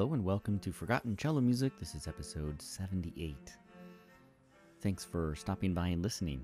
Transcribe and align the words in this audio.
Hello 0.00 0.14
and 0.14 0.24
welcome 0.24 0.58
to 0.60 0.72
Forgotten 0.72 1.14
Cello 1.14 1.42
Music. 1.42 1.78
This 1.78 1.94
is 1.94 2.08
episode 2.08 2.62
78. 2.62 3.52
Thanks 4.80 5.04
for 5.04 5.34
stopping 5.34 5.74
by 5.74 5.88
and 5.88 6.02
listening. 6.02 6.42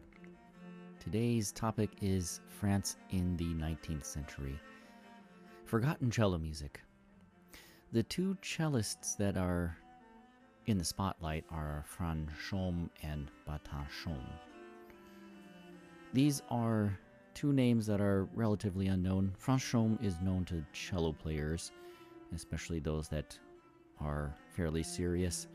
Today's 1.00 1.52
topic 1.52 1.88
is 2.02 2.40
France 2.50 2.98
in 3.08 3.34
the 3.38 3.54
19th 3.54 4.04
century. 4.04 4.60
Forgotten 5.64 6.10
cello 6.10 6.36
music. 6.36 6.82
The 7.92 8.02
two 8.02 8.36
cellists 8.42 9.16
that 9.16 9.38
are 9.38 9.74
in 10.66 10.76
the 10.76 10.84
spotlight 10.84 11.46
are 11.50 11.82
Franchomme 11.88 12.90
and 13.02 13.30
Battanchon. 13.48 14.20
These 16.12 16.42
are 16.50 16.94
two 17.32 17.54
names 17.54 17.86
that 17.86 18.02
are 18.02 18.28
relatively 18.34 18.88
unknown. 18.88 19.32
Franchomme 19.42 20.04
is 20.04 20.20
known 20.20 20.44
to 20.44 20.62
cello 20.74 21.14
players, 21.14 21.72
especially 22.34 22.80
those 22.80 23.08
that 23.08 23.38
are 24.00 24.34
fairly 24.54 24.82
serious. 24.82 25.46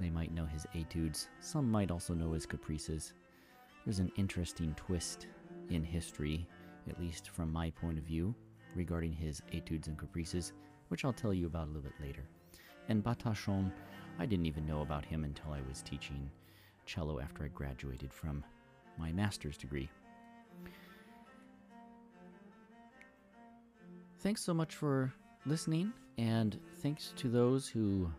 They 0.00 0.10
might 0.10 0.32
know 0.32 0.46
his 0.46 0.66
etudes. 0.74 1.28
Some 1.40 1.70
might 1.70 1.90
also 1.90 2.14
know 2.14 2.32
his 2.32 2.46
caprices. 2.46 3.12
There's 3.84 3.98
an 3.98 4.12
interesting 4.16 4.74
twist 4.74 5.26
in 5.70 5.82
history, 5.82 6.46
at 6.88 7.00
least 7.00 7.30
from 7.30 7.52
my 7.52 7.70
point 7.70 7.98
of 7.98 8.04
view, 8.04 8.34
regarding 8.74 9.12
his 9.12 9.42
etudes 9.52 9.88
and 9.88 9.98
caprices, 9.98 10.52
which 10.88 11.04
I'll 11.04 11.12
tell 11.12 11.34
you 11.34 11.46
about 11.46 11.64
a 11.64 11.70
little 11.70 11.82
bit 11.82 12.00
later. 12.00 12.22
And 12.88 13.02
Battanchon, 13.02 13.72
I 14.18 14.26
didn't 14.26 14.46
even 14.46 14.66
know 14.66 14.82
about 14.82 15.04
him 15.04 15.24
until 15.24 15.52
I 15.52 15.60
was 15.68 15.82
teaching 15.82 16.30
cello 16.86 17.20
after 17.20 17.44
I 17.44 17.48
graduated 17.48 18.12
from 18.12 18.42
my 18.98 19.12
master's 19.12 19.56
degree. 19.56 19.88
Thanks 24.20 24.42
so 24.42 24.52
much 24.52 24.74
for 24.74 25.12
listening, 25.46 25.92
and 26.18 26.58
thanks 26.82 27.14
to 27.16 27.28
those 27.28 27.68
who 27.68 28.10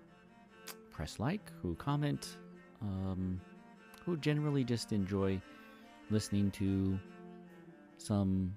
press 0.90 1.20
like, 1.20 1.52
who 1.62 1.76
comment, 1.76 2.38
um, 2.82 3.40
who 4.06 4.18
generally 4.18 4.64
just 4.64 4.92
enjoy 4.94 5.40
listening 6.10 6.50
to 6.52 6.98
some 7.98 8.56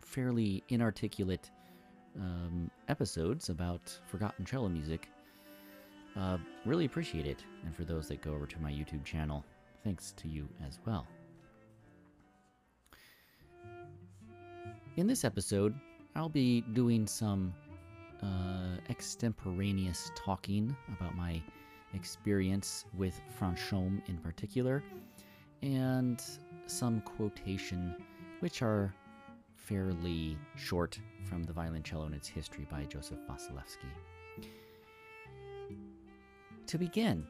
fairly 0.00 0.62
inarticulate 0.68 1.50
um, 2.20 2.70
episodes 2.88 3.48
about 3.48 3.98
forgotten 4.06 4.44
cello 4.44 4.68
music. 4.68 5.08
Uh, 6.16 6.38
really 6.64 6.84
appreciate 6.84 7.26
it. 7.26 7.44
And 7.64 7.74
for 7.74 7.84
those 7.84 8.08
that 8.08 8.20
go 8.20 8.34
over 8.34 8.46
to 8.46 8.60
my 8.60 8.70
YouTube 8.70 9.04
channel, 9.04 9.44
thanks 9.82 10.12
to 10.18 10.28
you 10.28 10.48
as 10.66 10.78
well. 10.86 11.06
In 14.96 15.06
this 15.06 15.24
episode, 15.24 15.74
I'll 16.14 16.28
be 16.28 16.60
doing 16.72 17.06
some 17.06 17.52
uh, 18.22 18.76
extemporaneous 18.88 20.10
talking 20.14 20.76
about 20.88 21.14
my 21.16 21.42
experience 21.94 22.84
with 22.96 23.20
Franchomme 23.38 24.06
in 24.08 24.18
particular, 24.18 24.82
and 25.62 26.22
some 26.66 27.00
quotation, 27.02 27.94
which 28.40 28.62
are 28.62 28.94
fairly 29.54 30.36
short 30.56 30.98
from 31.24 31.42
The 31.42 31.52
Violoncello 31.52 32.06
and 32.06 32.14
Its 32.14 32.28
History 32.28 32.66
by 32.70 32.84
Joseph 32.84 33.18
Wasilewski. 33.28 33.88
To 36.66 36.78
begin, 36.78 37.26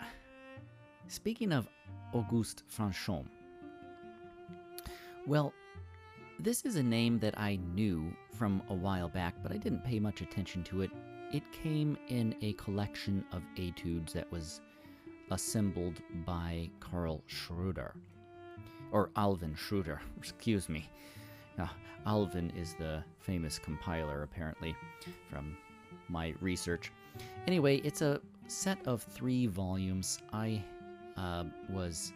speaking 1.08 1.52
of 1.52 1.68
Auguste 2.12 2.62
Franchomme, 2.68 3.26
well, 5.26 5.52
this 6.42 6.64
is 6.64 6.76
a 6.76 6.82
name 6.82 7.18
that 7.18 7.38
I 7.38 7.56
knew 7.74 8.14
from 8.32 8.62
a 8.70 8.74
while 8.74 9.08
back, 9.08 9.34
but 9.42 9.52
I 9.52 9.58
didn't 9.58 9.84
pay 9.84 10.00
much 10.00 10.22
attention 10.22 10.64
to 10.64 10.82
it. 10.82 10.90
It 11.32 11.42
came 11.52 11.98
in 12.08 12.34
a 12.40 12.54
collection 12.54 13.24
of 13.32 13.42
etudes 13.58 14.14
that 14.14 14.30
was 14.32 14.62
assembled 15.30 16.00
by 16.24 16.70
Carl 16.80 17.22
Schroeder. 17.26 17.94
Or 18.90 19.10
Alvin 19.16 19.54
Schroeder, 19.54 20.00
excuse 20.18 20.68
me. 20.68 20.88
Now, 21.58 21.70
Alvin 22.06 22.50
is 22.56 22.74
the 22.74 23.04
famous 23.18 23.58
compiler, 23.58 24.22
apparently, 24.22 24.74
from 25.30 25.56
my 26.08 26.34
research. 26.40 26.90
Anyway, 27.46 27.76
it's 27.84 28.00
a 28.00 28.20
set 28.46 28.78
of 28.86 29.02
three 29.02 29.46
volumes. 29.46 30.18
I 30.32 30.62
uh, 31.18 31.44
was 31.68 32.12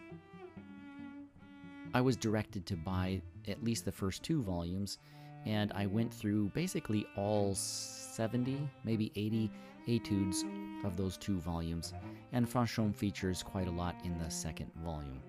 I 1.95 2.01
was 2.01 2.17
directed 2.17 2.65
to 2.65 2.75
buy 2.75 3.21
at 3.47 3.63
least 3.63 3.85
the 3.85 3.91
first 3.91 4.21
two 4.21 4.43
volumes, 4.43 4.97
and 5.45 5.71
I 5.71 5.85
went 5.85 6.13
through 6.13 6.49
basically 6.49 7.07
all 7.15 7.55
70, 7.55 8.69
maybe 8.83 9.13
80 9.15 9.49
etudes 9.87 10.43
of 10.83 10.97
those 10.97 11.15
two 11.15 11.39
volumes, 11.39 11.93
and 12.33 12.51
Franchomme 12.51 12.93
features 12.93 13.41
quite 13.41 13.69
a 13.69 13.71
lot 13.71 13.95
in 14.03 14.19
the 14.19 14.29
second 14.29 14.69
volume, 14.83 15.21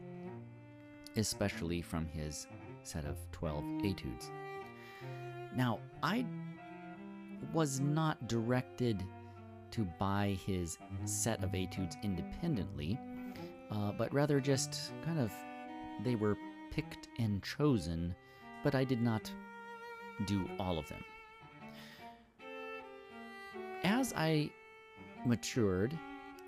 especially 1.16 1.82
from 1.82 2.04
his 2.04 2.48
set 2.82 3.04
of 3.04 3.16
12 3.30 3.62
etudes. 3.84 4.32
Now, 5.54 5.78
I 6.02 6.26
was 7.52 7.78
not 7.78 8.26
directed 8.26 9.04
to 9.70 9.86
buy 10.00 10.36
his 10.44 10.78
set 11.04 11.44
of 11.44 11.54
etudes 11.54 11.96
independently, 12.02 12.98
uh, 13.70 13.92
but 13.92 14.12
rather 14.12 14.40
just 14.40 14.90
kind 15.04 15.20
of 15.20 15.30
they 16.04 16.14
were 16.14 16.36
picked 16.76 17.08
and 17.18 17.42
chosen, 17.42 18.14
but 18.62 18.74
I 18.74 18.84
did 18.84 19.00
not 19.00 19.32
do 20.26 20.46
all 20.60 20.78
of 20.78 20.86
them. 20.88 21.02
As 23.82 24.12
I 24.14 24.50
matured, 25.24 25.98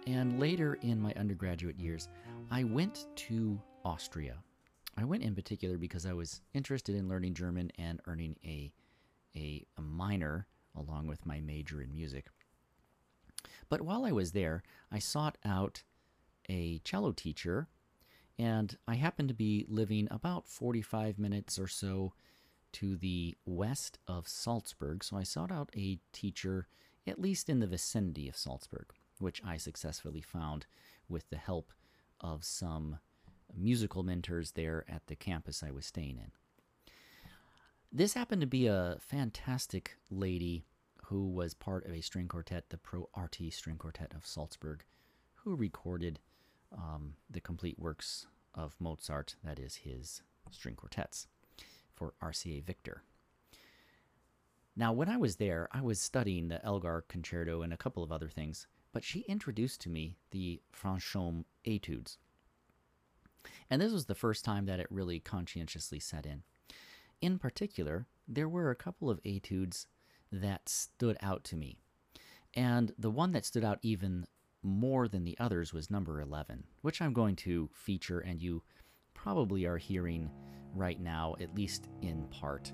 and 0.06 0.38
later 0.38 0.74
in 0.82 1.00
my 1.00 1.14
undergraduate 1.14 1.80
years, 1.80 2.08
I 2.50 2.64
went 2.64 3.06
to 3.16 3.58
Austria. 3.86 4.34
I 4.98 5.04
went 5.04 5.22
in 5.22 5.34
particular 5.34 5.78
because 5.78 6.04
I 6.04 6.12
was 6.12 6.42
interested 6.52 6.94
in 6.94 7.08
learning 7.08 7.32
German 7.32 7.72
and 7.78 7.98
earning 8.06 8.36
a, 8.44 8.70
a, 9.34 9.64
a 9.78 9.80
minor 9.80 10.46
along 10.76 11.06
with 11.06 11.24
my 11.24 11.40
major 11.40 11.80
in 11.80 11.90
music. 11.90 12.26
But 13.70 13.80
while 13.80 14.04
I 14.04 14.12
was 14.12 14.32
there, 14.32 14.62
I 14.92 14.98
sought 14.98 15.38
out 15.44 15.82
a 16.50 16.80
cello 16.84 17.12
teacher 17.12 17.68
and 18.38 18.76
I 18.86 18.94
happened 18.94 19.28
to 19.28 19.34
be 19.34 19.66
living 19.68 20.08
about 20.10 20.48
45 20.48 21.18
minutes 21.18 21.58
or 21.58 21.66
so 21.66 22.12
to 22.74 22.96
the 22.96 23.36
west 23.44 23.98
of 24.06 24.28
Salzburg, 24.28 25.02
so 25.02 25.16
I 25.16 25.22
sought 25.22 25.50
out 25.50 25.70
a 25.76 25.98
teacher 26.12 26.68
at 27.06 27.20
least 27.20 27.48
in 27.48 27.60
the 27.60 27.66
vicinity 27.66 28.28
of 28.28 28.36
Salzburg, 28.36 28.92
which 29.18 29.42
I 29.44 29.56
successfully 29.56 30.20
found 30.20 30.66
with 31.08 31.28
the 31.30 31.38
help 31.38 31.72
of 32.20 32.44
some 32.44 32.98
musical 33.56 34.02
mentors 34.02 34.52
there 34.52 34.84
at 34.88 35.06
the 35.06 35.16
campus 35.16 35.62
I 35.62 35.70
was 35.70 35.86
staying 35.86 36.18
in. 36.18 36.32
This 37.90 38.12
happened 38.12 38.42
to 38.42 38.46
be 38.46 38.66
a 38.66 38.98
fantastic 39.00 39.96
lady 40.10 40.66
who 41.04 41.26
was 41.28 41.54
part 41.54 41.86
of 41.86 41.92
a 41.94 42.02
string 42.02 42.28
quartet, 42.28 42.68
the 42.68 42.76
Pro 42.76 43.08
Arti 43.14 43.48
String 43.50 43.78
Quartet 43.78 44.12
of 44.14 44.26
Salzburg, 44.26 44.84
who 45.36 45.56
recorded 45.56 46.20
um, 46.76 47.14
the 47.30 47.40
complete 47.40 47.78
works 47.78 48.26
of 48.54 48.76
Mozart, 48.78 49.36
that 49.44 49.58
is 49.58 49.76
his 49.76 50.22
string 50.50 50.74
quartets, 50.74 51.26
for 51.94 52.14
RCA 52.22 52.64
Victor. 52.64 53.02
Now, 54.76 54.92
when 54.92 55.08
I 55.08 55.16
was 55.16 55.36
there, 55.36 55.68
I 55.72 55.80
was 55.80 56.00
studying 56.00 56.48
the 56.48 56.64
Elgar 56.64 57.04
Concerto 57.08 57.62
and 57.62 57.72
a 57.72 57.76
couple 57.76 58.04
of 58.04 58.12
other 58.12 58.28
things, 58.28 58.66
but 58.92 59.02
she 59.02 59.20
introduced 59.20 59.80
to 59.82 59.90
me 59.90 60.16
the 60.30 60.60
Franchomme 60.72 61.44
etudes. 61.64 62.18
And 63.70 63.82
this 63.82 63.92
was 63.92 64.06
the 64.06 64.14
first 64.14 64.44
time 64.44 64.66
that 64.66 64.80
it 64.80 64.86
really 64.90 65.20
conscientiously 65.20 65.98
set 65.98 66.26
in. 66.26 66.42
In 67.20 67.38
particular, 67.38 68.06
there 68.26 68.48
were 68.48 68.70
a 68.70 68.76
couple 68.76 69.10
of 69.10 69.20
etudes 69.24 69.86
that 70.30 70.68
stood 70.68 71.16
out 71.20 71.44
to 71.44 71.56
me. 71.56 71.78
And 72.54 72.92
the 72.98 73.10
one 73.10 73.32
that 73.32 73.44
stood 73.44 73.64
out 73.64 73.78
even 73.82 74.26
more 74.62 75.08
than 75.08 75.24
the 75.24 75.36
others 75.38 75.72
was 75.72 75.90
number 75.90 76.20
11, 76.20 76.64
which 76.82 77.00
I'm 77.00 77.12
going 77.12 77.36
to 77.36 77.68
feature 77.72 78.20
and 78.20 78.40
you 78.40 78.62
probably 79.14 79.66
are 79.66 79.76
hearing 79.76 80.30
right 80.74 81.00
now, 81.00 81.34
at 81.40 81.54
least 81.54 81.88
in 82.02 82.26
part. 82.30 82.72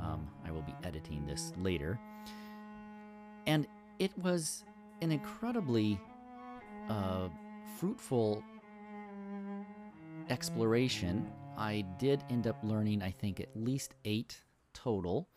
Um, 0.00 0.28
I 0.44 0.50
will 0.50 0.62
be 0.62 0.74
editing 0.84 1.26
this 1.26 1.52
later. 1.58 1.98
And 3.46 3.66
it 3.98 4.16
was 4.18 4.64
an 5.00 5.12
incredibly 5.12 6.00
uh, 6.88 7.28
fruitful 7.78 8.42
exploration. 10.28 11.30
I 11.56 11.84
did 11.98 12.22
end 12.30 12.46
up 12.46 12.58
learning, 12.62 13.02
I 13.02 13.10
think, 13.10 13.40
at 13.40 13.48
least 13.54 13.94
eight 14.04 14.42
total. 14.74 15.28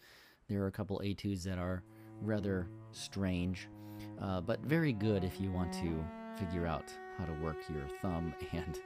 There 0.48 0.64
are 0.64 0.68
a 0.68 0.72
couple 0.72 1.02
etudes 1.04 1.44
that 1.44 1.58
are 1.58 1.84
rather 2.22 2.68
strange 2.92 3.70
uh, 4.22 4.42
but 4.42 4.60
very 4.62 4.94
good 4.94 5.24
if 5.24 5.40
you 5.40 5.52
want 5.52 5.74
to 5.74 6.04
figure 6.38 6.66
out 6.66 6.86
how 7.18 7.26
to 7.26 7.34
work 7.34 7.58
your 7.70 7.88
thumb 8.02 8.34
and 8.54 8.80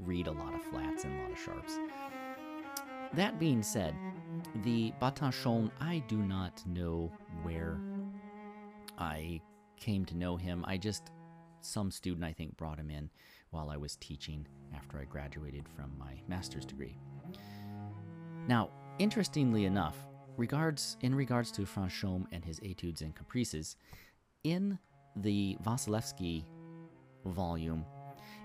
read 0.00 0.26
a 0.26 0.32
lot 0.32 0.54
of 0.54 0.62
flats 0.62 1.04
and 1.04 1.18
a 1.18 1.22
lot 1.22 1.32
of 1.32 1.38
sharps. 1.38 1.78
That 3.14 3.38
being 3.38 3.62
said, 3.62 3.94
the 4.64 4.92
Battanchon, 5.00 5.70
I 5.80 6.02
do 6.08 6.16
not 6.16 6.62
know 6.66 7.12
where 7.42 7.78
I 8.98 9.40
came 9.76 10.04
to 10.06 10.16
know 10.16 10.36
him. 10.36 10.64
I 10.66 10.76
just, 10.76 11.10
some 11.60 11.90
student 11.90 12.24
I 12.24 12.32
think 12.32 12.56
brought 12.56 12.78
him 12.78 12.90
in 12.90 13.10
while 13.50 13.70
I 13.70 13.76
was 13.76 13.96
teaching 13.96 14.46
after 14.74 14.98
I 14.98 15.04
graduated 15.04 15.68
from 15.68 15.92
my 15.98 16.20
master's 16.26 16.64
degree. 16.64 16.96
Now, 18.48 18.70
interestingly 18.98 19.64
enough, 19.64 19.96
regards 20.36 20.96
in 21.00 21.14
regards 21.14 21.52
to 21.52 21.62
Franchomme 21.62 22.26
and 22.32 22.44
his 22.44 22.58
etudes 22.60 23.00
and 23.02 23.14
caprices, 23.14 23.76
in 24.44 24.78
the 25.16 25.56
Wasilewski 25.64 26.44
volume, 27.26 27.84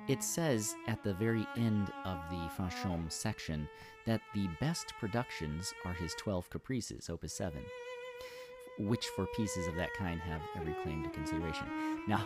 it 0.07 0.23
says 0.23 0.75
at 0.87 1.03
the 1.03 1.13
very 1.13 1.45
end 1.55 1.91
of 2.05 2.17
the 2.31 2.49
Franchomme 2.57 3.11
section 3.11 3.67
that 4.05 4.21
the 4.33 4.47
best 4.59 4.93
productions 4.99 5.73
are 5.85 5.93
his 5.93 6.15
12 6.15 6.49
caprices, 6.49 7.09
opus 7.09 7.33
7, 7.33 7.61
which 8.79 9.05
for 9.15 9.27
pieces 9.35 9.67
of 9.67 9.75
that 9.75 9.93
kind 9.93 10.19
have 10.21 10.41
every 10.55 10.73
claim 10.83 11.03
to 11.03 11.09
consideration. 11.09 11.67
Now, 12.07 12.25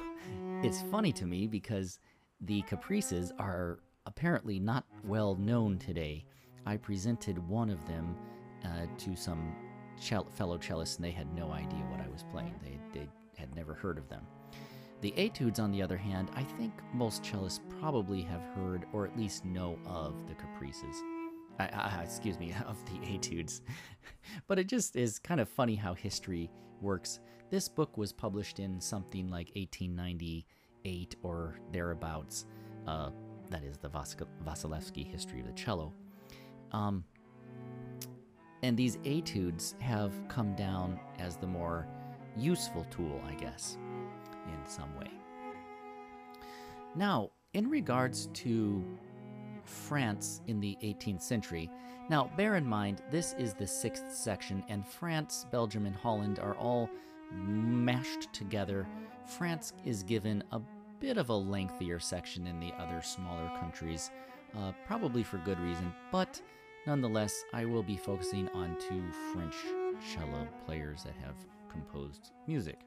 it's 0.61 0.81
funny 0.83 1.11
to 1.13 1.25
me 1.25 1.47
because 1.47 1.99
the 2.39 2.61
caprices 2.63 3.33
are 3.39 3.79
apparently 4.05 4.59
not 4.59 4.85
well 5.03 5.35
known 5.35 5.77
today. 5.77 6.25
I 6.65 6.77
presented 6.77 7.37
one 7.49 7.69
of 7.69 7.85
them 7.87 8.15
uh, 8.63 8.85
to 8.99 9.15
some 9.15 9.53
fellow 9.99 10.57
cellists, 10.57 10.97
and 10.97 11.05
they 11.05 11.11
had 11.11 11.33
no 11.35 11.51
idea 11.51 11.79
what 11.89 12.01
I 12.01 12.09
was 12.09 12.23
playing. 12.31 12.53
They, 12.63 12.79
they 12.97 13.07
had 13.37 13.55
never 13.55 13.73
heard 13.73 13.97
of 13.97 14.09
them. 14.09 14.25
The 15.01 15.13
etudes, 15.17 15.59
on 15.59 15.71
the 15.71 15.81
other 15.81 15.97
hand, 15.97 16.31
I 16.33 16.43
think 16.43 16.71
most 16.93 17.23
cellists 17.23 17.59
probably 17.79 18.21
have 18.21 18.41
heard 18.55 18.85
or 18.93 19.05
at 19.05 19.17
least 19.17 19.43
know 19.43 19.77
of 19.85 20.27
the 20.27 20.35
caprices. 20.35 20.95
Uh, 21.59 21.63
uh, 21.63 21.99
excuse 22.01 22.39
me, 22.39 22.53
of 22.65 22.77
the 22.85 23.13
etudes. 23.13 23.61
but 24.47 24.57
it 24.57 24.67
just 24.67 24.95
is 24.95 25.19
kind 25.19 25.41
of 25.41 25.49
funny 25.49 25.75
how 25.75 25.93
history 25.93 26.49
works. 26.81 27.19
This 27.49 27.67
book 27.67 27.97
was 27.97 28.13
published 28.13 28.59
in 28.59 28.79
something 28.79 29.29
like 29.29 29.51
1898 29.55 31.15
or 31.21 31.59
thereabouts. 31.71 32.45
Uh, 32.87 33.09
that 33.49 33.63
is 33.63 33.77
the 33.77 33.89
Vas- 33.89 34.15
Wasilewski 34.45 35.05
history 35.05 35.41
of 35.41 35.47
the 35.47 35.53
cello. 35.53 35.93
Um, 36.71 37.03
and 38.63 38.77
these 38.77 38.97
etudes 39.03 39.75
have 39.79 40.13
come 40.29 40.55
down 40.55 40.99
as 41.19 41.35
the 41.35 41.45
more 41.45 41.87
useful 42.37 42.85
tool, 42.89 43.21
I 43.27 43.33
guess, 43.35 43.77
in 44.47 44.69
some 44.69 44.95
way. 44.97 45.11
Now, 46.95 47.31
in 47.53 47.69
regards 47.69 48.27
to 48.33 48.83
France 49.63 50.41
in 50.47 50.59
the 50.59 50.77
18th 50.83 51.21
century, 51.21 51.69
now 52.09 52.29
bear 52.35 52.55
in 52.55 52.65
mind 52.65 53.01
this 53.11 53.33
is 53.37 53.53
the 53.53 53.67
sixth 53.67 54.13
section, 54.13 54.63
and 54.67 54.85
France, 54.85 55.45
Belgium, 55.51 55.85
and 55.85 55.95
Holland 55.95 56.39
are 56.39 56.55
all 56.55 56.89
mashed 57.31 58.31
together. 58.33 58.87
France 59.25 59.73
is 59.85 60.03
given 60.03 60.43
a 60.51 60.61
bit 60.99 61.17
of 61.17 61.29
a 61.29 61.35
lengthier 61.35 61.99
section 61.99 62.47
in 62.47 62.59
the 62.59 62.73
other 62.77 63.01
smaller 63.01 63.49
countries, 63.59 64.11
uh, 64.57 64.71
probably 64.85 65.23
for 65.23 65.37
good 65.39 65.59
reason, 65.59 65.93
but 66.11 66.41
nonetheless, 66.85 67.43
I 67.53 67.65
will 67.65 67.83
be 67.83 67.97
focusing 67.97 68.49
on 68.49 68.77
two 68.79 69.03
French 69.33 69.55
cello 70.13 70.47
players 70.65 71.03
that 71.03 71.15
have 71.15 71.35
composed 71.73 72.31
music. 72.47 72.79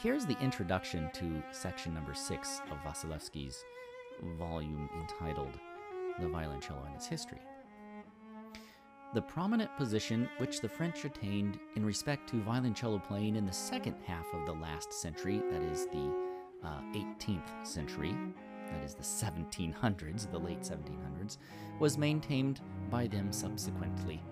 Here's 0.00 0.24
the 0.24 0.38
introduction 0.38 1.10
to 1.14 1.42
section 1.50 1.92
number 1.92 2.14
six 2.14 2.60
of 2.70 2.78
Wasilewski's 2.84 3.64
volume 4.38 4.88
entitled 5.00 5.58
The 6.20 6.26
Violoncello 6.26 6.86
and 6.86 6.94
Its 6.94 7.06
History. 7.06 7.40
The 9.14 9.22
prominent 9.22 9.74
position 9.76 10.28
which 10.36 10.60
the 10.60 10.68
French 10.68 11.04
attained 11.04 11.58
in 11.76 11.84
respect 11.84 12.28
to 12.28 12.36
violoncello 12.36 13.02
playing 13.02 13.36
in 13.36 13.46
the 13.46 13.52
second 13.52 13.96
half 14.06 14.26
of 14.34 14.44
the 14.44 14.52
last 14.52 14.92
century, 14.92 15.42
that 15.50 15.62
is 15.62 15.86
the 15.86 16.14
uh, 16.62 16.80
18th 16.92 17.66
century, 17.66 18.14
that 18.70 18.84
is 18.84 18.94
the 18.94 19.02
1700s, 19.02 20.30
the 20.30 20.38
late 20.38 20.60
1700s, 20.60 21.38
was 21.80 21.96
maintained 21.96 22.60
by 22.90 23.06
them 23.06 23.32
subsequently. 23.32 24.22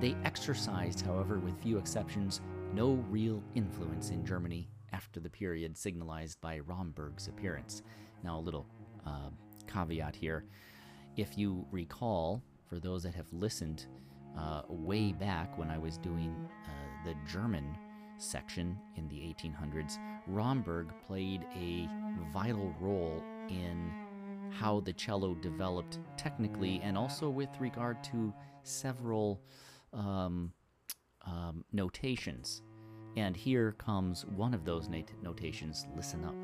They 0.00 0.16
exercised, 0.24 1.00
however, 1.00 1.38
with 1.38 1.60
few 1.62 1.78
exceptions, 1.78 2.40
no 2.72 3.04
real 3.10 3.42
influence 3.54 4.10
in 4.10 4.24
Germany 4.24 4.68
after 4.92 5.20
the 5.20 5.30
period 5.30 5.76
signalized 5.76 6.40
by 6.40 6.60
Romberg's 6.60 7.28
appearance. 7.28 7.82
Now, 8.22 8.38
a 8.38 8.40
little 8.40 8.66
uh, 9.06 9.30
caveat 9.66 10.16
here. 10.16 10.44
If 11.16 11.36
you 11.36 11.66
recall, 11.70 12.42
for 12.68 12.78
those 12.78 13.02
that 13.02 13.14
have 13.14 13.32
listened 13.32 13.86
uh, 14.38 14.62
way 14.68 15.12
back 15.12 15.56
when 15.58 15.70
I 15.70 15.78
was 15.78 15.98
doing 15.98 16.34
uh, 16.64 17.08
the 17.08 17.14
German 17.30 17.76
section 18.18 18.76
in 18.96 19.08
the 19.08 19.16
1800s, 19.16 19.98
Romberg 20.26 20.88
played 21.06 21.44
a 21.56 21.88
vital 22.32 22.74
role 22.80 23.22
in 23.48 23.90
how 24.50 24.80
the 24.80 24.92
cello 24.92 25.34
developed 25.34 25.98
technically 26.16 26.80
and 26.82 26.96
also 26.96 27.28
with 27.28 27.48
regard 27.60 28.02
to 28.04 28.32
several 28.68 29.42
um, 29.92 30.52
um, 31.26 31.64
notations. 31.72 32.62
And 33.16 33.36
here 33.36 33.72
comes 33.72 34.24
one 34.26 34.54
of 34.54 34.64
those 34.64 34.88
not- 34.88 35.12
notations 35.22 35.86
listen 35.96 36.24
up. 36.24 36.34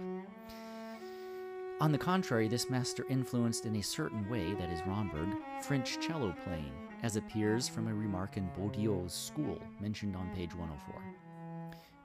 On 1.81 1.93
the 1.93 1.99
contrary, 1.99 2.49
this 2.49 2.71
master 2.71 3.05
influenced 3.11 3.67
in 3.67 3.77
a 3.77 3.83
certain 3.83 4.29
way, 4.31 4.55
that 4.55 4.71
is 4.71 4.81
Romberg, 4.87 5.29
French 5.63 6.01
cello 6.01 6.35
playing, 6.45 6.73
as 7.03 7.17
appears 7.17 7.69
from 7.69 7.89
a 7.89 7.95
remark 7.95 8.37
in 8.37 8.49
Baudiot's 8.57 9.13
school, 9.13 9.59
mentioned 9.81 10.15
on 10.17 10.31
page 10.35 10.55
104. 10.55 11.03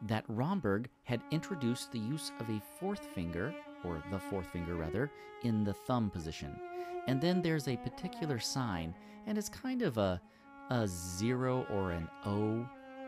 That 0.03 0.25
Romberg 0.27 0.89
had 1.03 1.21
introduced 1.31 1.91
the 1.91 1.99
use 1.99 2.31
of 2.39 2.49
a 2.49 2.61
fourth 2.79 3.05
finger, 3.13 3.53
or 3.83 4.03
the 4.11 4.19
fourth 4.19 4.47
finger 4.47 4.75
rather, 4.75 5.11
in 5.43 5.63
the 5.63 5.73
thumb 5.73 6.09
position. 6.09 6.59
And 7.09 7.19
then 7.19 7.41
there's 7.41 7.67
a 7.67 7.75
particular 7.77 8.37
sign, 8.37 8.93
and 9.25 9.35
it's 9.35 9.49
kind 9.49 9.81
of 9.81 9.97
a, 9.97 10.21
a 10.69 10.87
zero 10.87 11.65
or 11.71 11.89
an 11.89 12.07
O 12.23 12.63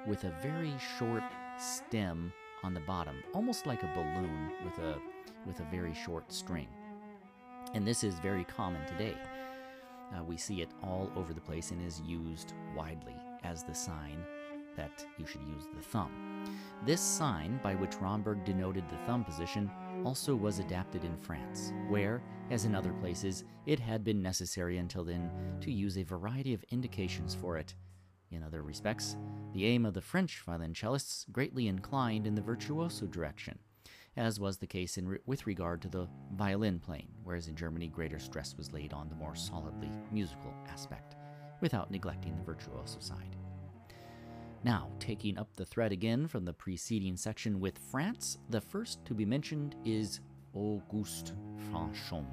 with 0.07 0.23
a 0.23 0.33
very 0.41 0.73
short 0.97 1.21
stem 1.59 2.33
on 2.63 2.73
the 2.73 2.79
bottom, 2.79 3.17
almost 3.35 3.67
like 3.67 3.83
a 3.83 3.93
balloon 3.93 4.53
with 4.65 4.79
a 4.79 4.99
with 5.45 5.59
a 5.59 5.67
very 5.69 5.93
short 5.93 6.33
string. 6.33 6.67
And 7.75 7.85
this 7.85 8.03
is 8.03 8.15
very 8.15 8.43
common 8.43 8.83
today. 8.87 9.15
Uh, 10.15 10.23
we 10.23 10.35
see 10.35 10.63
it 10.63 10.69
all 10.81 11.11
over 11.15 11.31
the 11.31 11.39
place 11.39 11.69
and 11.69 11.85
is 11.85 12.01
used 12.01 12.53
widely 12.75 13.15
as 13.43 13.63
the 13.63 13.75
sign 13.75 14.17
that 14.75 15.05
you 15.17 15.25
should 15.25 15.41
use 15.43 15.67
the 15.75 15.81
thumb. 15.81 16.11
This 16.85 17.01
sign, 17.01 17.59
by 17.63 17.75
which 17.75 17.97
Romberg 17.97 18.43
denoted 18.43 18.83
the 18.89 18.97
thumb 19.05 19.23
position, 19.23 19.69
also 20.03 20.35
was 20.35 20.59
adapted 20.59 21.03
in 21.03 21.15
France, 21.17 21.73
where, 21.89 22.23
as 22.49 22.65
in 22.65 22.73
other 22.73 22.93
places, 22.93 23.43
it 23.65 23.79
had 23.79 24.03
been 24.03 24.21
necessary 24.21 24.77
until 24.77 25.03
then 25.03 25.29
to 25.61 25.71
use 25.71 25.97
a 25.97 26.03
variety 26.03 26.53
of 26.53 26.63
indications 26.71 27.35
for 27.35 27.57
it. 27.57 27.75
In 28.31 28.43
other 28.43 28.63
respects, 28.63 29.17
the 29.53 29.65
aim 29.65 29.85
of 29.85 29.93
the 29.93 30.01
French 30.01 30.41
violoncellists 30.47 31.29
greatly 31.31 31.67
inclined 31.67 32.25
in 32.25 32.33
the 32.33 32.41
virtuoso 32.41 33.05
direction, 33.05 33.59
as 34.15 34.39
was 34.39 34.57
the 34.57 34.67
case 34.67 34.97
re- 34.97 35.19
with 35.25 35.45
regard 35.45 35.81
to 35.81 35.89
the 35.89 36.07
violin 36.33 36.79
playing, 36.79 37.09
whereas 37.23 37.47
in 37.47 37.55
Germany 37.55 37.89
greater 37.89 38.19
stress 38.19 38.55
was 38.57 38.71
laid 38.71 38.93
on 38.93 39.09
the 39.09 39.15
more 39.15 39.35
solidly 39.35 39.91
musical 40.11 40.53
aspect, 40.69 41.15
without 41.59 41.91
neglecting 41.91 42.35
the 42.37 42.43
virtuoso 42.43 42.99
side. 42.99 43.35
Now, 44.63 44.89
taking 44.99 45.39
up 45.39 45.55
the 45.55 45.65
thread 45.65 45.91
again 45.91 46.27
from 46.27 46.45
the 46.45 46.53
preceding 46.53 47.17
section 47.17 47.59
with 47.59 47.79
France, 47.79 48.37
the 48.49 48.61
first 48.61 49.03
to 49.05 49.15
be 49.15 49.25
mentioned 49.25 49.75
is 49.83 50.19
Auguste 50.53 51.33
Franchomme. 51.69 52.27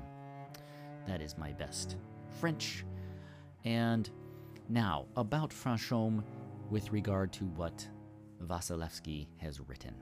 That 1.07 1.23
is 1.23 1.39
my 1.39 1.53
best 1.53 1.97
French. 2.39 2.85
And 3.65 4.11
now, 4.69 5.07
about 5.17 5.51
Franchomme 5.51 6.23
with 6.71 6.93
regard 6.93 7.33
to 7.33 7.45
what 7.45 7.89
Wasilewski 8.47 9.27
has 9.39 9.61
written. 9.61 9.95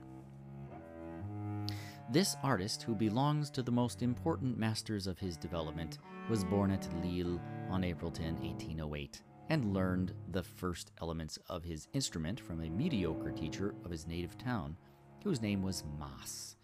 This 2.11 2.35
artist, 2.43 2.83
who 2.83 2.93
belongs 2.93 3.49
to 3.51 3.63
the 3.63 3.71
most 3.71 4.01
important 4.01 4.57
masters 4.57 5.07
of 5.07 5.19
his 5.19 5.37
development, 5.37 5.99
was 6.29 6.43
born 6.43 6.71
at 6.71 6.87
Lille 7.03 7.39
on 7.69 7.85
April 7.85 8.11
10, 8.11 8.35
1808, 8.35 9.21
and 9.49 9.73
learned 9.73 10.13
the 10.31 10.43
first 10.43 10.91
elements 11.01 11.37
of 11.49 11.63
his 11.63 11.87
instrument 11.93 12.39
from 12.39 12.61
a 12.61 12.69
mediocre 12.69 13.31
teacher 13.31 13.75
of 13.85 13.91
his 13.91 14.07
native 14.07 14.37
town, 14.37 14.75
whose 15.23 15.41
name 15.41 15.61
was 15.61 15.83
Mass. 15.99 16.55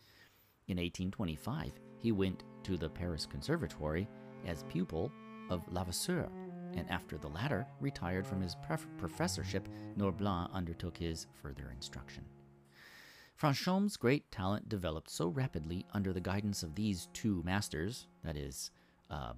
In 0.67 0.77
1825, 0.77 1.73
he 1.99 2.11
went 2.11 2.43
to 2.63 2.77
the 2.77 2.89
Paris 2.89 3.25
Conservatory 3.25 4.07
as 4.45 4.63
pupil 4.63 5.11
of 5.49 5.61
Levasseur, 5.71 6.29
and 6.75 6.89
after 6.89 7.17
the 7.17 7.27
latter 7.27 7.65
retired 7.79 8.25
from 8.25 8.41
his 8.41 8.55
professorship, 8.97 9.67
Norblin 9.97 10.51
undertook 10.51 10.97
his 10.97 11.27
further 11.41 11.71
instruction. 11.73 12.25
Franchomme's 13.35 13.97
great 13.97 14.31
talent 14.31 14.69
developed 14.69 15.09
so 15.09 15.27
rapidly 15.27 15.85
under 15.93 16.13
the 16.13 16.21
guidance 16.21 16.63
of 16.63 16.75
these 16.75 17.07
two 17.13 17.41
masters, 17.43 18.07
that 18.23 18.37
is, 18.37 18.71
uh, 19.09 19.33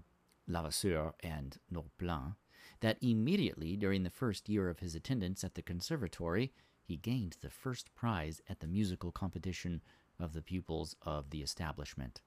Levasseur 0.48 1.14
and 1.22 1.58
Norblin, 1.74 2.36
that 2.80 2.98
immediately 3.02 3.76
during 3.76 4.04
the 4.04 4.10
first 4.10 4.50
year 4.50 4.70
of 4.70 4.80
his 4.80 4.96
attendance 4.96 5.44
at 5.44 5.56
the 5.56 5.62
conservatory, 5.62 6.54
he 6.84 6.98
gained 6.98 7.38
the 7.42 7.50
first 7.50 7.94
prize 7.96 8.42
at 8.48 8.60
the 8.60 8.68
musical 8.68 9.12
competition 9.12 9.82
of 10.20 10.34
the 10.34 10.42
pupils 10.42 10.96
of 11.02 11.30
the 11.30 11.42
establishment. 11.42 12.22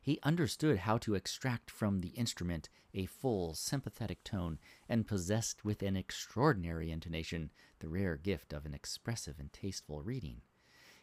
He 0.00 0.20
understood 0.22 0.78
how 0.78 0.98
to 0.98 1.16
extract 1.16 1.68
from 1.68 2.00
the 2.00 2.10
instrument 2.10 2.68
a 2.94 3.06
full, 3.06 3.54
sympathetic 3.54 4.22
tone, 4.22 4.58
and 4.88 5.06
possessed 5.06 5.64
with 5.64 5.82
an 5.82 5.96
extraordinary 5.96 6.92
intonation 6.92 7.50
the 7.80 7.88
rare 7.88 8.16
gift 8.16 8.52
of 8.52 8.64
an 8.66 8.72
expressive 8.72 9.40
and 9.40 9.52
tasteful 9.52 10.02
reading. 10.02 10.42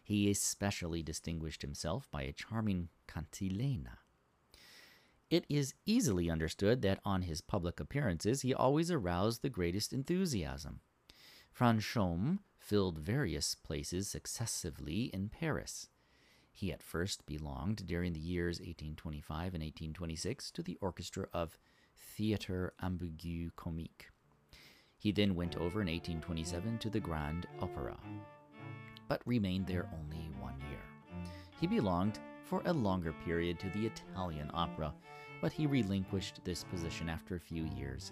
He 0.02 0.30
especially 0.30 1.04
distinguished 1.04 1.62
himself 1.62 2.10
by 2.12 2.24
a 2.24 2.32
charming 2.32 2.90
cantilena. 3.08 4.00
It 5.34 5.48
is 5.50 5.74
easily 5.88 6.30
understood 6.30 6.84
that 6.84 7.00
on 7.04 7.24
his 7.24 7.42
public 7.42 7.80
appearances 7.80 8.44
he 8.44 8.54
always 8.54 8.92
aroused 8.92 9.42
the 9.42 9.50
greatest 9.50 9.92
enthusiasm. 9.92 10.82
Franchomme 11.52 12.38
filled 12.60 13.00
various 13.00 13.56
places 13.56 14.08
successively 14.08 15.06
in 15.06 15.30
Paris. 15.30 15.90
He 16.52 16.72
at 16.72 16.84
first 16.84 17.26
belonged 17.26 17.88
during 17.88 18.14
the 18.14 18.20
years 18.20 18.60
1825 18.60 19.56
and 19.56 19.64
1826 19.64 20.52
to 20.52 20.62
the 20.62 20.78
orchestra 20.82 21.26
of 21.34 21.58
Theatre 21.98 22.74
Ambigu 22.84 23.50
Comique. 23.56 24.12
He 25.00 25.12
then 25.12 25.34
went 25.34 25.56
over 25.56 25.82
in 25.82 25.88
1827 25.88 26.78
to 26.78 26.92
the 26.92 27.00
Grand 27.00 27.48
Opera, 27.60 27.98
but 29.08 29.24
remained 29.26 29.66
there 29.66 29.90
only 30.00 30.30
one 30.40 30.60
year. 30.70 31.26
He 31.60 31.66
belonged 31.66 32.20
for 32.44 32.62
a 32.66 32.74
longer 32.74 33.16
period 33.26 33.58
to 33.58 33.70
the 33.70 33.88
Italian 33.88 34.52
opera, 34.54 34.94
but 35.44 35.52
he 35.52 35.68
relinquished 35.68 36.40
this 36.44 36.64
position 36.64 37.08
after 37.08 37.36
a 37.36 37.40
few 37.40 37.66
years. 37.78 38.12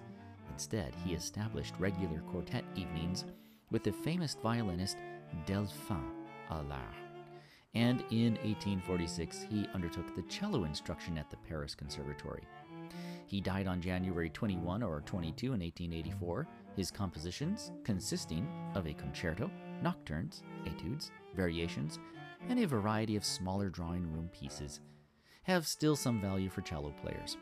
Instead, 0.51 0.93
he 1.03 1.13
established 1.13 1.73
regular 1.79 2.19
quartet 2.29 2.65
evenings 2.75 3.25
with 3.71 3.83
the 3.83 3.91
famous 3.91 4.37
violinist 4.43 4.97
Delphin 5.47 6.11
Alard 6.51 7.01
and 7.73 8.03
in 8.11 8.33
1846 8.43 9.45
he 9.49 9.67
undertook 9.73 10.13
the 10.15 10.23
cello 10.23 10.65
instruction 10.65 11.17
at 11.17 11.29
the 11.29 11.37
Paris 11.47 11.73
Conservatory. 11.73 12.43
He 13.25 13.39
died 13.39 13.67
on 13.67 13.81
January 13.81 14.29
21 14.29 14.83
or 14.83 15.01
22 15.01 15.47
in 15.47 15.61
1884, 15.61 16.47
his 16.75 16.91
compositions 16.91 17.71
consisting 17.85 18.45
of 18.75 18.87
a 18.87 18.93
concerto, 18.93 19.49
nocturnes, 19.81 20.43
etudes, 20.65 21.11
variations, 21.33 21.97
and 22.49 22.59
a 22.59 22.67
variety 22.67 23.15
of 23.15 23.23
smaller 23.23 23.69
drawing 23.69 24.11
room 24.11 24.29
pieces, 24.33 24.81
have 25.43 25.67
still 25.67 25.95
some 25.95 26.21
value 26.21 26.49
for 26.49 26.61
cello 26.61 26.93
players. 27.01 27.37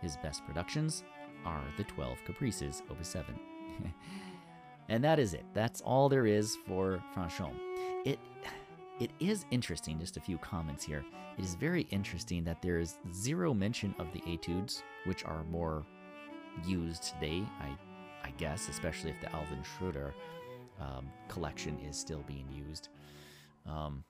His 0.00 0.16
best 0.18 0.44
productions 0.46 1.04
are 1.44 1.62
the 1.76 1.84
12 1.84 2.18
Caprices, 2.24 2.82
Opus 2.90 3.08
7. 3.08 3.38
and 4.88 5.02
that 5.02 5.18
is 5.18 5.34
it. 5.34 5.44
That's 5.54 5.80
all 5.80 6.08
there 6.08 6.26
is 6.26 6.56
for 6.66 7.02
Franchomme. 7.14 7.58
It 8.04 8.18
it 9.00 9.10
is 9.18 9.46
interesting, 9.50 9.98
just 9.98 10.16
a 10.16 10.20
few 10.20 10.38
comments 10.38 10.84
here. 10.84 11.04
It 11.36 11.44
is 11.44 11.54
very 11.54 11.82
interesting 11.90 12.44
that 12.44 12.62
there 12.62 12.78
is 12.78 12.98
zero 13.12 13.52
mention 13.52 13.94
of 13.98 14.06
the 14.12 14.22
etudes, 14.32 14.82
which 15.06 15.24
are 15.24 15.42
more 15.44 15.84
used 16.64 17.02
today, 17.14 17.42
I, 17.60 17.76
I 18.22 18.30
guess, 18.36 18.68
especially 18.68 19.10
if 19.10 19.20
the 19.20 19.32
Alvin 19.34 19.62
Schroeder 19.64 20.14
um, 20.80 21.10
collection 21.28 21.78
is 21.80 21.96
still 21.96 22.22
being 22.28 22.46
used. 22.52 22.90
Um, 23.66 24.04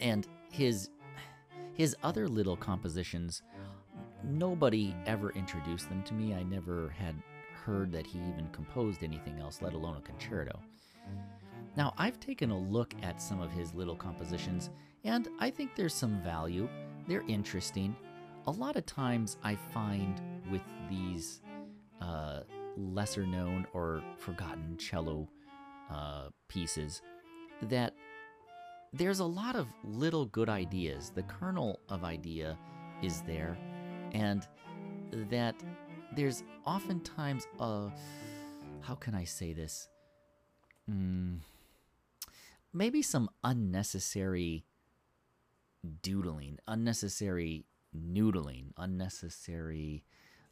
and 0.00 0.26
his 0.50 0.90
his 1.78 1.96
other 2.02 2.26
little 2.26 2.56
compositions, 2.56 3.42
nobody 4.24 4.94
ever 5.06 5.30
introduced 5.30 5.88
them 5.88 6.02
to 6.02 6.12
me. 6.12 6.34
I 6.34 6.42
never 6.42 6.88
had 6.98 7.14
heard 7.64 7.92
that 7.92 8.04
he 8.04 8.18
even 8.18 8.48
composed 8.50 9.04
anything 9.04 9.38
else, 9.38 9.62
let 9.62 9.74
alone 9.74 9.96
a 9.96 10.00
concerto. 10.00 10.58
Now, 11.76 11.94
I've 11.96 12.18
taken 12.18 12.50
a 12.50 12.58
look 12.58 12.94
at 13.04 13.22
some 13.22 13.40
of 13.40 13.52
his 13.52 13.72
little 13.74 13.94
compositions, 13.94 14.70
and 15.04 15.28
I 15.38 15.50
think 15.50 15.76
there's 15.76 15.94
some 15.94 16.20
value. 16.24 16.68
They're 17.06 17.24
interesting. 17.28 17.94
A 18.48 18.50
lot 18.50 18.74
of 18.74 18.84
times, 18.84 19.36
I 19.44 19.54
find 19.54 20.20
with 20.50 20.62
these 20.90 21.42
uh, 22.00 22.40
lesser 22.76 23.24
known 23.24 23.68
or 23.72 24.02
forgotten 24.16 24.76
cello 24.78 25.28
uh, 25.92 26.30
pieces 26.48 27.02
that 27.62 27.94
there's 28.92 29.20
a 29.20 29.24
lot 29.24 29.56
of 29.56 29.66
little 29.84 30.26
good 30.26 30.48
ideas. 30.48 31.12
The 31.14 31.22
kernel 31.24 31.80
of 31.88 32.04
idea 32.04 32.58
is 33.02 33.22
there, 33.22 33.56
and 34.12 34.46
that 35.30 35.54
there's 36.14 36.42
oftentimes 36.64 37.46
a 37.60 37.90
how 38.80 38.94
can 38.94 39.14
I 39.14 39.24
say 39.24 39.52
this? 39.52 39.88
Mm, 40.90 41.40
maybe 42.72 43.02
some 43.02 43.28
unnecessary 43.44 44.64
doodling, 46.02 46.58
unnecessary 46.66 47.66
noodling, 47.94 48.72
unnecessary 48.76 50.04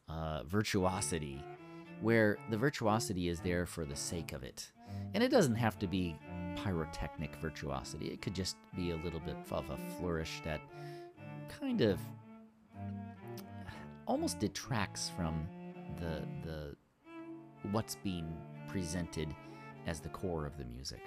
uh, 0.09 0.43
virtuosity, 0.45 1.43
where 2.01 2.37
the 2.51 2.59
virtuosity 2.59 3.29
is 3.29 3.41
there 3.41 3.67
for 3.67 3.85
the 3.85 3.97
sake 3.97 4.33
of 4.33 4.43
it. 4.43 4.71
And 5.15 5.23
it 5.23 5.31
doesn't 5.31 5.57
have 5.57 5.79
to 5.81 5.87
be 5.87 6.17
pyrotechnic 6.57 7.37
virtuosity, 7.37 8.09
it 8.09 8.21
could 8.21 8.35
just 8.35 8.57
be 8.75 8.91
a 8.91 8.97
little 8.97 9.21
bit 9.21 9.37
of 9.51 9.71
a 9.71 9.77
flourish 9.99 10.41
that 10.45 10.61
kind 11.61 11.81
of 11.81 12.01
almost 14.07 14.39
detracts 14.39 15.11
from 15.17 15.47
the 16.01 16.23
the 16.47 16.77
what's 17.71 17.97
being 17.97 18.37
presented 18.69 19.35
as 19.87 20.01
the 20.01 20.09
core 20.09 20.47
of 20.47 20.57
the 20.59 20.65
music. 20.65 21.01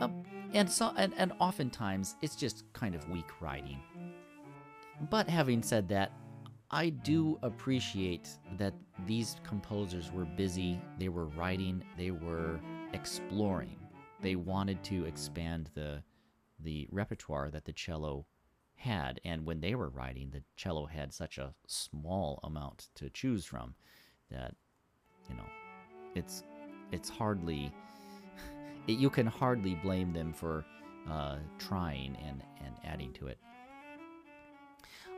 Um, 0.00 0.22
and 0.52 0.70
so 0.70 0.92
and, 0.96 1.12
and 1.16 1.32
oftentimes 1.40 2.16
it's 2.22 2.36
just 2.36 2.64
kind 2.72 2.94
of 2.94 3.08
weak 3.08 3.40
writing. 3.40 3.80
But 5.10 5.28
having 5.28 5.62
said 5.62 5.88
that, 5.88 6.12
I 6.70 6.88
do 6.88 7.38
appreciate 7.42 8.28
that 8.56 8.74
these 9.06 9.36
composers 9.44 10.10
were 10.10 10.24
busy, 10.24 10.80
they 10.98 11.08
were 11.08 11.26
writing, 11.26 11.82
they 11.96 12.10
were 12.10 12.58
exploring. 12.92 13.78
They 14.22 14.36
wanted 14.36 14.82
to 14.84 15.04
expand 15.04 15.70
the 15.74 16.02
the 16.58 16.88
repertoire 16.90 17.50
that 17.50 17.66
the 17.66 17.72
cello 17.72 18.26
had 18.76 19.20
and 19.24 19.44
when 19.44 19.60
they 19.60 19.74
were 19.74 19.90
writing 19.90 20.30
the 20.30 20.42
cello 20.56 20.86
had 20.86 21.12
such 21.12 21.36
a 21.36 21.54
small 21.66 22.40
amount 22.42 22.88
to 22.94 23.10
choose 23.10 23.44
from 23.44 23.74
that 24.30 24.54
you 25.28 25.36
know 25.36 25.44
it's 26.14 26.42
it's 26.92 27.10
hardly 27.10 27.70
it, 28.86 28.92
you 28.92 29.10
can 29.10 29.26
hardly 29.26 29.74
blame 29.74 30.14
them 30.14 30.32
for 30.32 30.64
uh, 31.10 31.36
trying 31.58 32.16
and, 32.26 32.42
and 32.64 32.74
adding 32.84 33.12
to 33.14 33.26
it. 33.26 33.38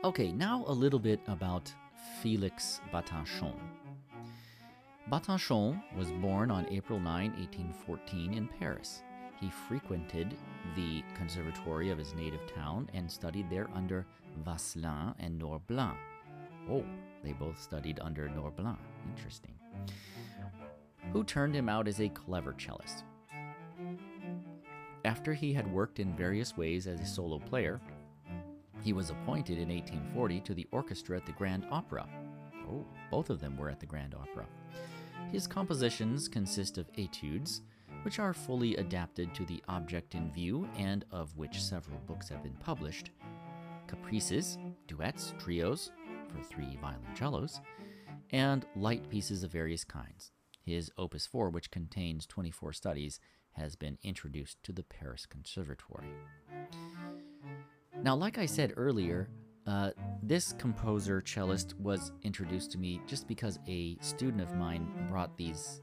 Okay, 0.03 0.31
now 0.31 0.63
a 0.67 0.71
little 0.71 0.99
bit 0.99 1.19
about 1.27 1.73
Felix 2.21 2.79
Battanchon. 2.93 3.55
Battanchon 5.11 5.81
was 5.97 6.11
born 6.11 6.51
on 6.51 6.67
April 6.69 6.99
9, 6.99 7.31
1814, 7.31 8.33
in 8.35 8.47
Paris. 8.47 9.01
He 9.41 9.49
frequented 9.49 10.35
the 10.75 11.03
conservatory 11.15 11.89
of 11.89 11.97
his 11.97 12.13
native 12.13 12.45
town 12.53 12.87
and 12.93 13.11
studied 13.11 13.49
there 13.49 13.67
under 13.73 14.05
Vaslin 14.45 15.15
and 15.17 15.41
Norblin. 15.41 15.95
Oh, 16.69 16.85
they 17.23 17.33
both 17.33 17.59
studied 17.59 17.99
under 18.01 18.29
Norblin. 18.29 18.77
Interesting. 19.15 19.55
Who 21.11 21.23
turned 21.23 21.55
him 21.55 21.69
out 21.69 21.87
as 21.87 21.99
a 22.01 22.09
clever 22.09 22.53
cellist. 22.53 23.03
After 25.05 25.33
he 25.33 25.53
had 25.53 25.73
worked 25.73 25.99
in 25.99 26.15
various 26.15 26.55
ways 26.55 26.85
as 26.85 26.99
a 26.99 27.05
solo 27.05 27.39
player, 27.39 27.81
he 28.83 28.93
was 28.93 29.09
appointed 29.09 29.57
in 29.57 29.69
1840 29.69 30.41
to 30.41 30.53
the 30.53 30.67
orchestra 30.71 31.17
at 31.17 31.25
the 31.25 31.31
Grand 31.31 31.65
Opera. 31.71 32.07
Oh, 32.69 32.85
both 33.09 33.31
of 33.31 33.39
them 33.39 33.57
were 33.57 33.71
at 33.71 33.79
the 33.79 33.87
Grand 33.87 34.13
Opera. 34.13 34.45
His 35.31 35.45
compositions 35.45 36.27
consist 36.27 36.79
of 36.79 36.89
etudes, 36.97 37.61
which 38.01 38.17
are 38.17 38.33
fully 38.33 38.75
adapted 38.77 39.33
to 39.35 39.45
the 39.45 39.61
object 39.67 40.15
in 40.15 40.31
view 40.31 40.67
and 40.75 41.05
of 41.11 41.37
which 41.37 41.61
several 41.61 41.99
books 42.07 42.29
have 42.29 42.41
been 42.41 42.57
published, 42.59 43.11
caprices, 43.85 44.57
duets, 44.87 45.35
trios 45.37 45.91
for 46.29 46.41
three 46.41 46.79
violoncellos, 46.81 47.59
and 48.31 48.65
light 48.75 49.07
pieces 49.09 49.43
of 49.43 49.51
various 49.51 49.83
kinds. 49.83 50.31
His 50.65 50.91
Opus 50.97 51.27
4, 51.27 51.49
which 51.49 51.69
contains 51.69 52.25
24 52.25 52.73
studies, 52.73 53.19
has 53.51 53.75
been 53.75 53.99
introduced 54.01 54.63
to 54.63 54.71
the 54.71 54.83
Paris 54.83 55.27
Conservatory. 55.27 56.07
Now, 58.01 58.15
like 58.15 58.39
I 58.39 58.45
said 58.47 58.73
earlier, 58.77 59.29
uh, 59.69 59.91
this 60.23 60.53
composer 60.57 61.21
cellist 61.21 61.79
was 61.79 62.11
introduced 62.23 62.71
to 62.71 62.79
me 62.79 62.99
just 63.05 63.27
because 63.27 63.59
a 63.67 63.95
student 64.01 64.41
of 64.41 64.55
mine 64.55 64.91
brought 65.07 65.37
these 65.37 65.81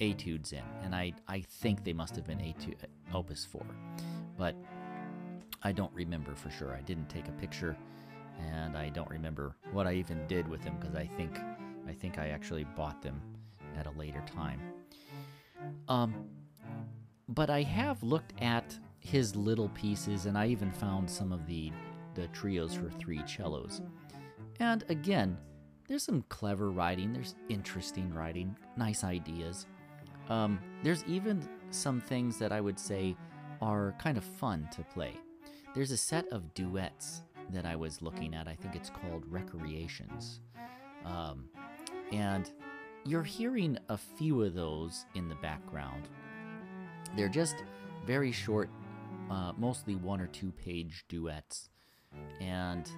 etudes 0.00 0.52
in, 0.52 0.62
and 0.84 0.94
I, 0.94 1.12
I 1.26 1.40
think 1.40 1.82
they 1.82 1.92
must 1.92 2.14
have 2.14 2.24
been 2.24 2.38
etude, 2.40 2.86
Opus 3.12 3.44
4, 3.44 3.66
but 4.38 4.54
I 5.64 5.72
don't 5.72 5.92
remember 5.92 6.36
for 6.36 6.48
sure. 6.48 6.74
I 6.74 6.82
didn't 6.82 7.08
take 7.08 7.26
a 7.26 7.32
picture, 7.32 7.76
and 8.38 8.76
I 8.76 8.88
don't 8.90 9.10
remember 9.10 9.56
what 9.72 9.88
I 9.88 9.94
even 9.94 10.24
did 10.28 10.46
with 10.46 10.62
them 10.62 10.76
because 10.78 10.94
I 10.94 11.06
think 11.06 11.36
I 11.88 11.92
think 11.92 12.18
I 12.18 12.28
actually 12.28 12.64
bought 12.76 13.02
them 13.02 13.20
at 13.76 13.86
a 13.86 13.90
later 13.98 14.22
time. 14.32 14.60
Um, 15.88 16.14
but 17.28 17.50
I 17.50 17.62
have 17.62 18.02
looked 18.02 18.32
at 18.40 18.78
his 19.00 19.34
little 19.34 19.70
pieces, 19.70 20.26
and 20.26 20.38
I 20.38 20.46
even 20.46 20.70
found 20.70 21.10
some 21.10 21.32
of 21.32 21.46
the 21.48 21.72
the 22.14 22.28
trios 22.28 22.74
for 22.74 22.90
three 22.90 23.22
cellos. 23.26 23.82
And 24.60 24.84
again, 24.88 25.36
there's 25.88 26.02
some 26.02 26.24
clever 26.28 26.70
writing. 26.70 27.12
There's 27.12 27.34
interesting 27.48 28.12
writing, 28.12 28.56
nice 28.76 29.04
ideas. 29.04 29.66
Um, 30.28 30.58
there's 30.82 31.04
even 31.06 31.46
some 31.70 32.00
things 32.00 32.38
that 32.38 32.52
I 32.52 32.60
would 32.60 32.78
say 32.78 33.16
are 33.60 33.94
kind 33.98 34.16
of 34.16 34.24
fun 34.24 34.68
to 34.72 34.82
play. 34.82 35.14
There's 35.74 35.90
a 35.90 35.96
set 35.96 36.26
of 36.28 36.54
duets 36.54 37.22
that 37.50 37.66
I 37.66 37.76
was 37.76 38.00
looking 38.00 38.34
at. 38.34 38.48
I 38.48 38.54
think 38.54 38.74
it's 38.74 38.90
called 38.90 39.24
Recreations. 39.28 40.40
Um, 41.04 41.48
and 42.12 42.50
you're 43.04 43.22
hearing 43.22 43.78
a 43.88 43.98
few 43.98 44.42
of 44.42 44.54
those 44.54 45.04
in 45.14 45.28
the 45.28 45.34
background. 45.36 46.08
They're 47.16 47.28
just 47.28 47.56
very 48.06 48.32
short, 48.32 48.70
uh, 49.30 49.52
mostly 49.58 49.94
one 49.96 50.20
or 50.20 50.26
two 50.26 50.52
page 50.52 51.04
duets. 51.08 51.68
And 52.40 52.90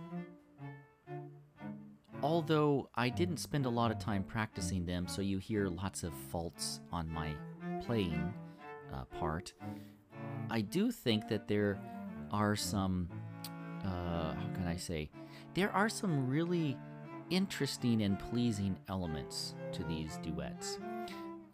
although 2.22 2.88
I 2.94 3.08
didn't 3.08 3.38
spend 3.38 3.66
a 3.66 3.70
lot 3.70 3.90
of 3.90 3.98
time 3.98 4.24
practicing 4.24 4.84
them, 4.86 5.06
so 5.06 5.22
you 5.22 5.38
hear 5.38 5.68
lots 5.68 6.02
of 6.02 6.12
faults 6.30 6.80
on 6.92 7.08
my 7.08 7.34
playing 7.82 8.32
uh, 8.92 9.04
part, 9.18 9.52
I 10.50 10.60
do 10.60 10.90
think 10.90 11.28
that 11.28 11.48
there 11.48 11.78
are 12.30 12.56
some, 12.56 13.08
uh, 13.84 14.34
how 14.34 14.50
can 14.54 14.66
I 14.66 14.76
say, 14.76 15.10
there 15.54 15.70
are 15.72 15.88
some 15.88 16.28
really 16.28 16.76
interesting 17.30 18.02
and 18.02 18.18
pleasing 18.18 18.76
elements 18.88 19.54
to 19.72 19.84
these 19.84 20.18
duets. 20.22 20.78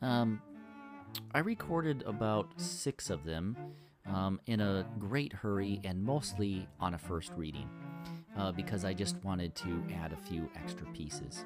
Um, 0.01 0.41
I 1.35 1.41
recorded 1.41 2.03
about 2.07 2.49
six 2.57 3.11
of 3.11 3.25
them 3.25 3.57
um, 4.07 4.41
in 4.47 4.61
a 4.61 4.87
great 4.99 5.33
hurry 5.33 5.81
and 5.85 6.03
mostly 6.03 6.67
on 6.81 6.95
a 6.95 6.99
first 6.99 7.33
reading 7.37 7.69
uh, 8.37 8.53
because 8.53 8.85
I 8.85 8.93
just 8.93 9.23
wanted 9.25 9.55
to 9.57 9.83
add 10.03 10.13
a 10.13 10.17
few 10.17 10.49
extra 10.57 10.87
pieces. 10.89 11.45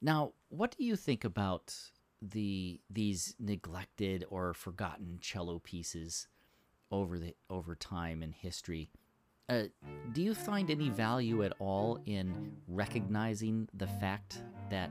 Now, 0.00 0.32
what 0.48 0.76
do 0.76 0.84
you 0.84 0.96
think 0.96 1.24
about 1.24 1.74
the 2.20 2.80
these 2.90 3.34
neglected 3.38 4.24
or 4.28 4.54
forgotten 4.54 5.18
cello 5.20 5.60
pieces 5.60 6.28
over 6.90 7.18
the 7.18 7.34
over 7.48 7.76
time 7.76 8.22
and 8.22 8.34
history? 8.34 8.90
Uh, 9.48 9.64
do 10.12 10.22
you 10.22 10.34
find 10.34 10.70
any 10.70 10.88
value 10.88 11.42
at 11.42 11.52
all 11.58 11.98
in 12.06 12.52
recognizing 12.68 13.68
the 13.74 13.86
fact 13.86 14.42
that 14.70 14.90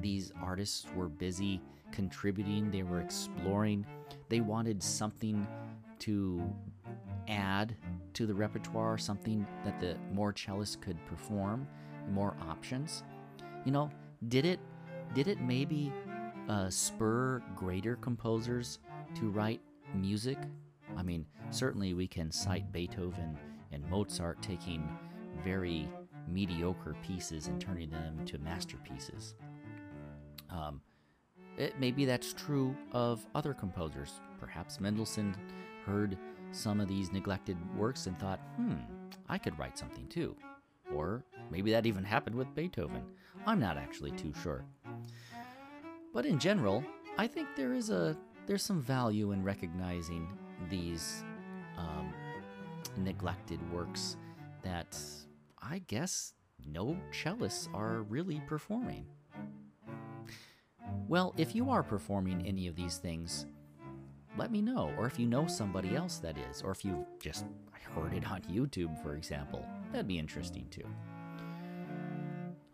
these 0.00 0.32
artists 0.42 0.86
were 0.94 1.08
busy 1.08 1.60
contributing, 1.92 2.70
they 2.70 2.82
were 2.82 3.00
exploring, 3.00 3.86
they 4.28 4.40
wanted 4.40 4.82
something 4.82 5.46
to 6.00 6.42
add 7.28 7.76
to 8.14 8.26
the 8.26 8.34
repertoire, 8.34 8.98
something 8.98 9.46
that 9.64 9.80
the 9.80 9.96
more 10.12 10.32
cellists 10.32 10.80
could 10.80 11.04
perform, 11.06 11.66
more 12.10 12.36
options. 12.48 13.02
You 13.64 13.72
know, 13.72 13.90
did 14.28 14.44
it 14.44 14.60
did 15.14 15.28
it 15.28 15.40
maybe 15.40 15.92
uh, 16.48 16.68
spur 16.70 17.42
greater 17.56 17.96
composers 17.96 18.78
to 19.14 19.30
write 19.30 19.60
music? 19.94 20.38
I 20.96 21.02
mean, 21.02 21.26
certainly 21.50 21.94
we 21.94 22.06
can 22.06 22.30
cite 22.30 22.72
Beethoven 22.72 23.38
and 23.72 23.88
Mozart 23.90 24.42
taking 24.42 24.88
very 25.44 25.88
mediocre 26.26 26.96
pieces 27.02 27.46
and 27.48 27.60
turning 27.60 27.90
them 27.90 28.18
into 28.18 28.38
masterpieces. 28.38 29.34
Um, 30.50 30.80
it, 31.58 31.74
maybe 31.78 32.04
that's 32.04 32.32
true 32.32 32.74
of 32.92 33.26
other 33.34 33.52
composers. 33.52 34.20
Perhaps 34.40 34.80
Mendelssohn 34.80 35.36
heard 35.84 36.16
some 36.52 36.80
of 36.80 36.88
these 36.88 37.12
neglected 37.12 37.56
works 37.76 38.06
and 38.06 38.18
thought, 38.18 38.40
hmm, 38.56 38.76
I 39.28 39.38
could 39.38 39.58
write 39.58 39.76
something 39.76 40.06
too. 40.06 40.36
Or 40.94 41.24
maybe 41.50 41.70
that 41.72 41.84
even 41.84 42.04
happened 42.04 42.36
with 42.36 42.54
Beethoven. 42.54 43.02
I'm 43.46 43.60
not 43.60 43.76
actually 43.76 44.12
too 44.12 44.32
sure. 44.42 44.64
But 46.14 46.24
in 46.24 46.38
general, 46.38 46.82
I 47.18 47.26
think 47.26 47.48
there 47.56 47.74
is 47.74 47.90
a 47.90 48.16
there's 48.46 48.62
some 48.62 48.80
value 48.80 49.32
in 49.32 49.44
recognizing 49.44 50.26
these 50.70 51.22
um, 51.76 52.14
neglected 52.96 53.60
works 53.70 54.16
that 54.62 54.98
I 55.60 55.80
guess 55.80 56.32
no 56.66 56.96
cellists 57.12 57.68
are 57.74 58.02
really 58.02 58.40
performing. 58.46 59.06
Well, 61.08 61.32
if 61.38 61.54
you 61.54 61.70
are 61.70 61.82
performing 61.82 62.46
any 62.46 62.68
of 62.68 62.76
these 62.76 62.98
things, 62.98 63.46
let 64.36 64.52
me 64.52 64.60
know. 64.60 64.92
Or 64.98 65.06
if 65.06 65.18
you 65.18 65.26
know 65.26 65.46
somebody 65.46 65.96
else 65.96 66.18
that 66.18 66.36
is, 66.50 66.60
or 66.60 66.70
if 66.70 66.84
you've 66.84 67.06
just 67.18 67.46
heard 67.94 68.12
it 68.12 68.30
on 68.30 68.42
YouTube, 68.50 69.02
for 69.02 69.16
example, 69.16 69.64
that'd 69.90 70.06
be 70.06 70.18
interesting 70.18 70.66
too. 70.70 70.84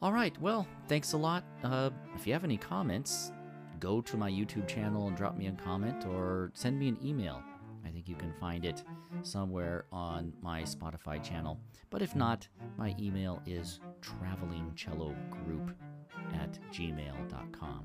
All 0.02 0.12
right, 0.12 0.38
well, 0.40 0.66
thanks 0.88 1.12
a 1.12 1.16
lot. 1.16 1.44
Uh, 1.62 1.90
if 2.16 2.26
you 2.26 2.32
have 2.32 2.44
any 2.44 2.56
comments, 2.56 3.32
go 3.78 4.00
to 4.00 4.16
my 4.16 4.30
YouTube 4.30 4.66
channel 4.66 5.06
and 5.06 5.16
drop 5.16 5.36
me 5.36 5.46
a 5.46 5.52
comment 5.52 6.04
or 6.06 6.50
send 6.54 6.78
me 6.78 6.88
an 6.88 6.98
email. 7.02 7.40
I 7.86 7.90
think 7.90 8.08
you 8.08 8.16
can 8.16 8.32
find 8.40 8.64
it 8.64 8.82
somewhere 9.22 9.86
on 9.92 10.32
my 10.42 10.62
Spotify 10.62 11.22
channel. 11.22 11.60
But 11.88 12.02
if 12.02 12.16
not, 12.16 12.48
my 12.76 12.94
email 12.98 13.40
is 13.46 13.80
travelingcellogroup 14.02 15.72
at 16.34 16.58
gmail.com. 16.72 17.84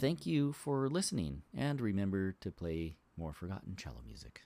Thank 0.00 0.24
you 0.24 0.52
for 0.52 0.88
listening, 0.88 1.42
and 1.54 1.80
remember 1.80 2.32
to 2.40 2.50
play 2.50 2.96
more 3.16 3.34
forgotten 3.34 3.76
cello 3.76 4.02
music. 4.06 4.42